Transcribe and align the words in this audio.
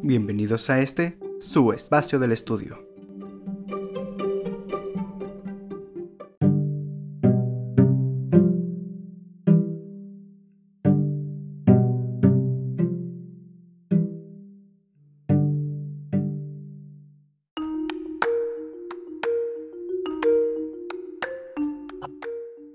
Bienvenidos 0.00 0.70
a 0.70 0.80
este, 0.80 1.18
su 1.40 1.72
espacio 1.72 2.20
del 2.20 2.30
estudio. 2.30 2.78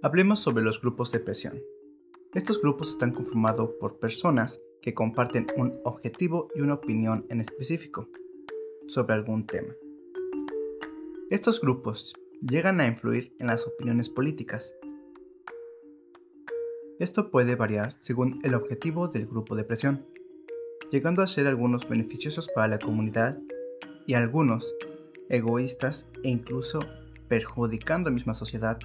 Hablemos 0.01 0.41
sobre 0.41 0.61
los 0.61 0.81
grupos 0.81 1.13
de 1.13 1.21
presión. 1.21 1.63
Estos 2.33 2.61
grupos 2.61 2.89
están 2.89 3.13
conformados 3.13 3.71
por 3.79 3.97
personas 3.97 4.59
que 4.83 4.93
comparten 4.93 5.47
un 5.55 5.79
objetivo 5.85 6.49
y 6.53 6.61
una 6.61 6.75
opinión 6.75 7.25
en 7.29 7.39
específico 7.39 8.09
sobre 8.87 9.13
algún 9.13 9.47
tema. 9.47 9.73
Estos 11.29 11.61
grupos 11.61 12.13
llegan 12.41 12.81
a 12.81 12.87
influir 12.87 13.33
en 13.39 13.47
las 13.47 13.65
opiniones 13.65 14.09
políticas. 14.09 14.75
Esto 16.99 17.31
puede 17.31 17.55
variar 17.55 17.95
según 18.01 18.41
el 18.43 18.55
objetivo 18.55 19.07
del 19.07 19.25
grupo 19.25 19.55
de 19.55 19.63
presión, 19.63 20.05
llegando 20.91 21.21
a 21.21 21.27
ser 21.27 21.47
algunos 21.47 21.87
beneficiosos 21.87 22.49
para 22.53 22.67
la 22.67 22.77
comunidad 22.77 23.39
y 24.05 24.15
algunos 24.15 24.75
egoístas 25.29 26.09
e 26.23 26.29
incluso 26.29 26.81
perjudicando 27.29 28.09
a 28.09 28.11
la 28.11 28.15
misma 28.15 28.35
sociedad, 28.35 28.77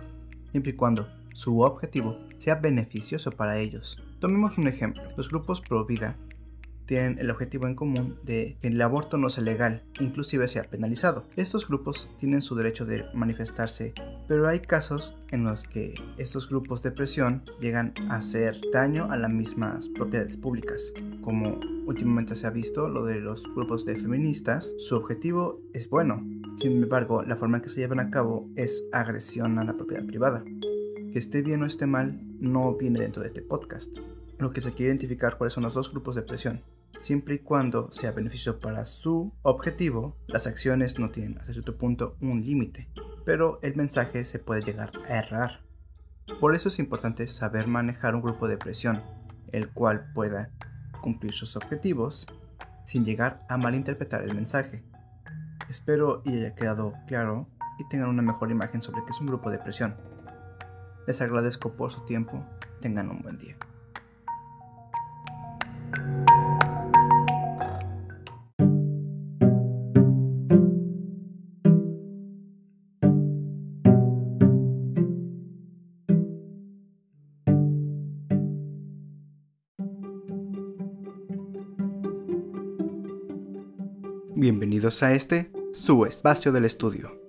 siempre 0.53 0.73
y 0.73 0.77
cuando 0.77 1.09
su 1.39 1.61
objetivo 1.61 2.19
sea 2.39 2.57
beneficioso 2.57 3.31
para 3.31 3.61
ellos. 3.61 4.03
Tomemos 4.19 4.59
un 4.59 4.67
ejemplo. 4.67 5.05
Los 5.17 5.29
grupos 5.29 5.61
pro 5.61 5.87
vida 5.87 6.17
tienen 6.85 7.21
el 7.21 7.31
objetivo 7.31 7.69
en 7.69 7.77
común 7.77 8.19
de 8.25 8.57
que 8.61 8.67
el 8.67 8.83
aborto 8.83 9.19
no 9.19 9.29
sea 9.29 9.45
legal, 9.45 9.85
inclusive 10.01 10.49
sea 10.49 10.65
penalizado. 10.65 11.27
Estos 11.37 11.69
grupos 11.69 12.11
tienen 12.19 12.43
su 12.43 12.57
derecho 12.57 12.87
de 12.87 13.05
manifestarse, 13.15 13.95
pero 14.27 14.49
hay 14.49 14.59
casos 14.59 15.17
en 15.31 15.45
los 15.45 15.63
que 15.63 15.95
estos 16.17 16.49
grupos 16.49 16.83
de 16.83 16.91
presión 16.91 17.45
llegan 17.61 17.95
a 18.09 18.17
hacer 18.17 18.61
daño 18.73 19.07
a 19.09 19.17
las 19.17 19.31
mismas 19.31 19.91
propiedades 19.91 20.37
públicas, 20.39 20.93
como 21.21 21.61
últimamente 21.87 22.35
se 22.35 22.49
ha 22.49 22.51
visto 22.51 22.89
lo 22.89 23.05
de 23.05 23.21
los 23.21 23.45
grupos 23.55 23.85
de 23.85 23.95
feministas, 23.95 24.75
su 24.79 24.97
objetivo 24.97 25.61
es 25.73 25.89
bueno, 25.89 26.27
sin 26.57 26.83
embargo 26.83 27.23
la 27.23 27.37
forma 27.37 27.59
en 27.59 27.63
que 27.63 27.69
se 27.69 27.81
llevan 27.81 28.01
a 28.01 28.11
cabo 28.11 28.49
es 28.57 28.87
agresión 28.93 29.61
a 29.61 29.65
la 29.65 29.77
propiedad 29.77 30.05
privada. 30.05 30.43
Que 31.13 31.19
esté 31.19 31.43
bien 31.43 31.63
o 31.63 31.67
esté 31.67 31.87
mal 31.87 32.21
no 32.39 32.77
viene 32.77 33.01
dentro 33.01 33.23
de 33.23 33.29
este 33.29 33.43
podcast. 33.43 33.97
Lo 34.39 34.53
que 34.53 34.61
se 34.61 34.73
quiere 34.73 34.91
identificar 34.91 35.39
cuáles 35.39 35.55
son 35.55 35.65
los 35.65 35.75
dos 35.75 35.91
grupos 35.91 36.15
de 36.15 36.23
presión. 36.23 36.63
Siempre 37.01 37.37
y 37.37 37.39
cuando 37.39 37.91
sea 37.93 38.13
beneficio 38.13 38.61
para 38.61 38.85
su 38.85 39.33
objetivo, 39.43 40.17
las 40.27 40.47
acciones 40.47 40.99
no 40.99 41.11
tienen 41.11 41.39
hasta 41.39 41.53
cierto 41.53 41.79
punto 41.79 42.17
un 42.21 42.45
límite, 42.45 42.89
pero 43.25 43.59
el 43.63 43.77
mensaje 43.77 44.25
se 44.25 44.39
puede 44.39 44.63
llegar 44.63 44.93
a 45.09 45.19
errar. 45.19 45.61
Por 46.41 46.55
eso 46.55 46.69
es 46.69 46.79
importante 46.79 47.27
saber 47.29 47.69
manejar 47.69 48.15
un 48.15 48.23
grupo 48.23 48.49
de 48.49 48.59
presión, 48.59 49.03
el 49.53 49.71
cual 49.71 50.13
pueda 50.13 50.51
cumplir 51.01 51.33
sus 51.33 51.57
objetivos 51.57 52.27
sin 52.85 53.05
llegar 53.05 53.45
a 53.49 53.57
malinterpretar 53.57 54.23
el 54.25 54.35
mensaje. 54.35 54.85
Espero 55.69 56.23
y 56.25 56.37
haya 56.37 56.55
quedado 56.55 56.95
claro 57.07 57.49
y 57.79 57.89
tengan 57.89 58.09
una 58.09 58.23
mejor 58.23 58.51
imagen 58.51 58.83
sobre 58.83 59.05
qué 59.05 59.11
es 59.11 59.21
un 59.21 59.29
grupo 59.29 59.51
de 59.51 59.59
presión. 59.59 59.95
Les 61.09 61.23
agradezco 61.23 61.73
por 61.73 61.91
su 61.91 62.03
tiempo. 62.03 62.45
Tengan 62.83 63.09
un 63.09 63.23
buen 63.23 63.39
día. 63.39 63.57
Bienvenidos 84.35 85.03
a 85.03 85.15
este, 85.15 85.51
su 85.73 86.05
espacio 86.05 86.53
del 86.53 86.67
estudio. 86.67 87.28